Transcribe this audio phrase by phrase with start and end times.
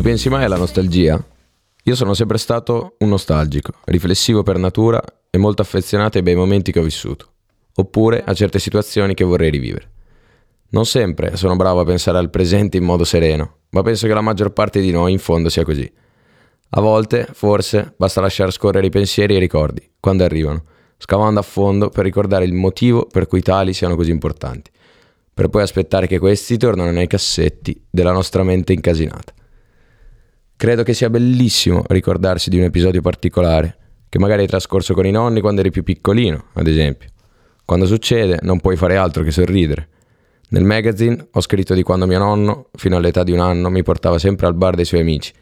[0.00, 1.22] Ci pensi mai alla nostalgia?
[1.82, 6.72] Io sono sempre stato un nostalgico, riflessivo per natura e molto affezionato ai bei momenti
[6.72, 7.32] che ho vissuto,
[7.74, 9.90] oppure a certe situazioni che vorrei rivivere.
[10.70, 14.22] Non sempre sono bravo a pensare al presente in modo sereno, ma penso che la
[14.22, 15.92] maggior parte di noi in fondo sia così.
[16.70, 20.64] A volte, forse, basta lasciare scorrere i pensieri e i ricordi, quando arrivano,
[20.96, 24.70] scavando a fondo per ricordare il motivo per cui tali siano così importanti,
[25.34, 29.34] per poi aspettare che questi tornino nei cassetti della nostra mente incasinata.
[30.60, 33.78] Credo che sia bellissimo ricordarsi di un episodio particolare,
[34.10, 37.08] che magari hai trascorso con i nonni quando eri più piccolino, ad esempio.
[37.64, 39.88] Quando succede non puoi fare altro che sorridere.
[40.50, 44.18] Nel magazine ho scritto di quando mio nonno, fino all'età di un anno, mi portava
[44.18, 45.32] sempre al bar dei suoi amici,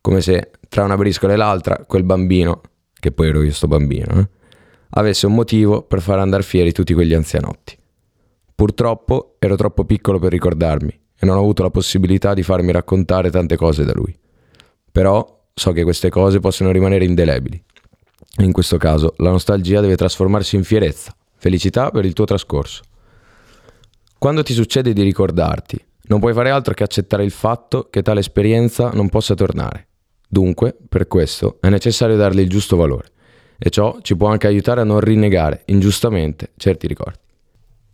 [0.00, 2.62] come se tra una briscola e l'altra quel bambino,
[2.98, 4.28] che poi ero io sto bambino, eh,
[4.92, 7.76] avesse un motivo per far andare fieri tutti quegli anzianotti.
[8.54, 13.30] Purtroppo ero troppo piccolo per ricordarmi e non ho avuto la possibilità di farmi raccontare
[13.30, 14.22] tante cose da lui.
[14.94, 17.60] Però so che queste cose possono rimanere indelebili.
[18.42, 22.84] In questo caso la nostalgia deve trasformarsi in fierezza, felicità per il tuo trascorso.
[24.16, 28.20] Quando ti succede di ricordarti, non puoi fare altro che accettare il fatto che tale
[28.20, 29.88] esperienza non possa tornare.
[30.28, 33.08] Dunque, per questo, è necessario dargli il giusto valore
[33.58, 37.18] e ciò ci può anche aiutare a non rinnegare ingiustamente certi ricordi.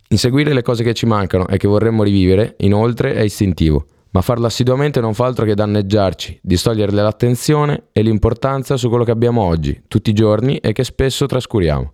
[0.09, 4.45] Inseguire le cose che ci mancano e che vorremmo rivivere, inoltre, è istintivo ma farlo
[4.45, 9.83] assiduamente non fa altro che danneggiarci, distoglierle l'attenzione e l'importanza su quello che abbiamo oggi,
[9.87, 11.93] tutti i giorni e che spesso trascuriamo.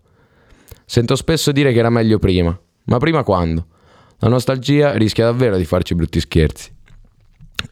[0.85, 3.67] Sento spesso dire che era meglio prima, ma prima quando?
[4.19, 6.73] La nostalgia rischia davvero di farci brutti scherzi.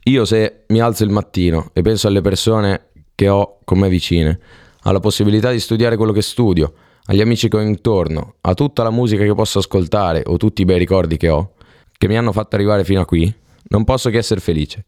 [0.03, 4.39] Io se mi alzo il mattino e penso alle persone che ho con me vicine,
[4.81, 6.73] alla possibilità di studiare quello che studio,
[7.05, 10.66] agli amici che ho intorno, a tutta la musica che posso ascoltare o tutti i
[10.66, 11.53] bei ricordi che ho,
[11.97, 13.33] che mi hanno fatto arrivare fino a qui,
[13.67, 14.85] non posso che essere felice.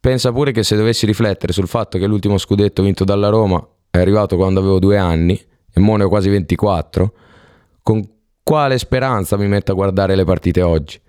[0.00, 3.98] Pensa pure che se dovessi riflettere sul fatto che l'ultimo scudetto vinto dalla Roma è
[3.98, 5.40] arrivato quando avevo due anni
[5.72, 7.12] e mo ne ho quasi 24,
[7.82, 8.08] con
[8.42, 11.00] quale speranza mi metto a guardare le partite oggi,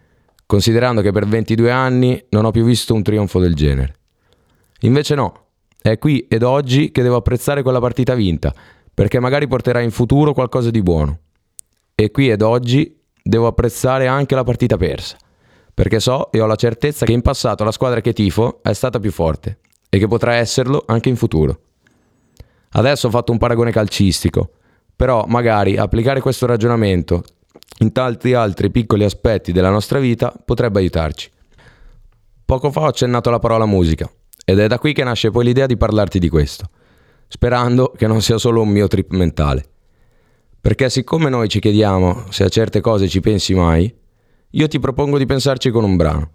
[0.46, 3.96] considerando che per 22 anni non ho più visto un trionfo del genere.
[4.82, 5.48] Invece no,
[5.82, 8.54] è qui ed oggi che devo apprezzare quella partita vinta,
[8.94, 11.20] perché magari porterà in futuro qualcosa di buono.
[11.94, 15.18] E qui ed oggi devo apprezzare anche la partita persa
[15.80, 19.00] perché so e ho la certezza che in passato la squadra che tifo è stata
[19.00, 19.60] più forte
[19.90, 21.58] e che potrà esserlo anche in futuro.
[22.72, 24.52] Adesso ho fatto un paragone calcistico,
[24.94, 27.24] però magari applicare questo ragionamento
[27.78, 31.32] in tanti altri piccoli aspetti della nostra vita potrebbe aiutarci.
[32.44, 34.12] Poco fa ho accennato la parola musica
[34.44, 36.70] ed è da qui che nasce poi l'idea di parlarti di questo,
[37.30, 39.64] sperando che non sia solo un mio trip mentale.
[40.60, 43.96] Perché siccome noi ci chiediamo se a certe cose ci pensi mai,
[44.52, 46.32] io ti propongo di pensarci con un brano.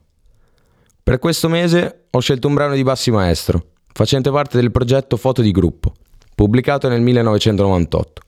[1.03, 5.43] Per questo mese ho scelto un brano di Bassi Maestro, facente parte del progetto Foto
[5.43, 5.93] di Gruppo,
[6.35, 8.23] pubblicato nel 1998,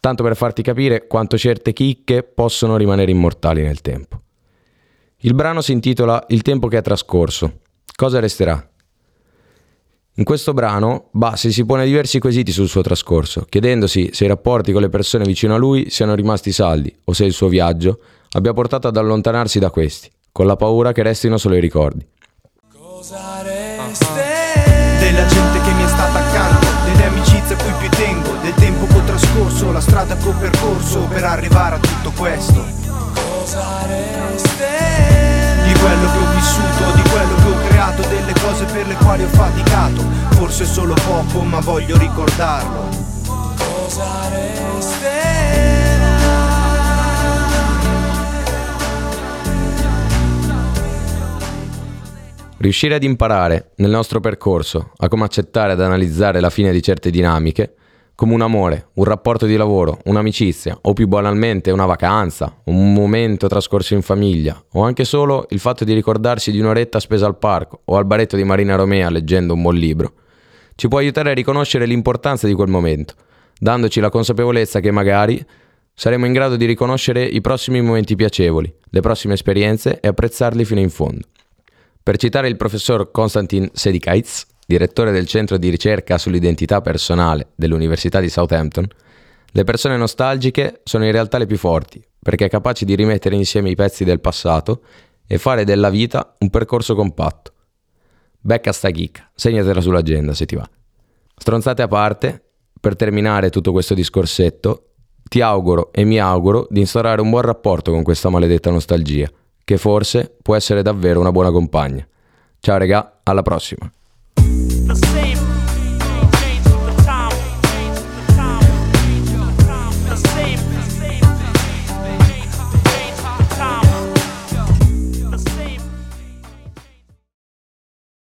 [0.00, 4.20] tanto per farti capire quanto certe chicche possono rimanere immortali nel tempo.
[5.18, 7.58] Il brano si intitola Il tempo che è trascorso.
[7.94, 8.68] Cosa resterà?
[10.14, 14.72] In questo brano Bassi si pone diversi quesiti sul suo trascorso, chiedendosi se i rapporti
[14.72, 18.00] con le persone vicino a lui siano rimasti saldi o se il suo viaggio
[18.32, 22.06] abbia portato ad allontanarsi da questi, con la paura che restino solo i ricordi.
[22.72, 24.14] Cosa resta?
[25.00, 28.86] Della gente che mi è stata accanto, delle amicizie a cui più tengo, del tempo
[28.86, 32.64] che ho trascorso, la strada che ho percorso per arrivare a tutto questo.
[33.14, 34.64] Cosa resta?
[35.64, 39.24] Di quello che ho vissuto, di quello che ho creato, delle cose per le quali
[39.24, 40.02] ho faticato,
[40.36, 42.88] forse solo poco ma voglio ricordarlo.
[43.56, 44.69] Cosa resta?
[52.60, 57.08] Riuscire ad imparare nel nostro percorso a come accettare ed analizzare la fine di certe
[57.08, 57.74] dinamiche,
[58.14, 63.46] come un amore, un rapporto di lavoro, un'amicizia o più banalmente una vacanza, un momento
[63.46, 67.80] trascorso in famiglia o anche solo il fatto di ricordarsi di un'oretta spesa al parco
[67.86, 70.12] o al baretto di Marina Romea leggendo un buon libro,
[70.74, 73.14] ci può aiutare a riconoscere l'importanza di quel momento,
[73.58, 75.42] dandoci la consapevolezza che magari
[75.94, 80.80] saremo in grado di riconoscere i prossimi momenti piacevoli, le prossime esperienze e apprezzarli fino
[80.80, 81.24] in fondo.
[82.02, 88.30] Per citare il professor Konstantin Sedikaitz, direttore del centro di ricerca sull'identità personale dell'Università di
[88.30, 88.88] Southampton,
[89.52, 93.74] le persone nostalgiche sono in realtà le più forti, perché capaci di rimettere insieme i
[93.74, 94.82] pezzi del passato
[95.26, 97.52] e fare della vita un percorso compatto.
[98.40, 100.68] Becca sta chicca, segnatela sull'agenda se ti va.
[101.36, 102.42] Stronzate a parte,
[102.80, 104.92] per terminare tutto questo discorsetto,
[105.22, 109.30] ti auguro e mi auguro di instaurare un buon rapporto con questa maledetta nostalgia
[109.70, 112.04] che forse può essere davvero una buona compagna.
[112.58, 113.88] Ciao regà, alla prossima!